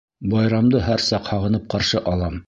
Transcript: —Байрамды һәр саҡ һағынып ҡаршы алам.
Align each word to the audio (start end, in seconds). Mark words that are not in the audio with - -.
—Байрамды 0.31 0.81
һәр 0.87 1.03
саҡ 1.09 1.29
һағынып 1.33 1.67
ҡаршы 1.75 2.03
алам. 2.13 2.39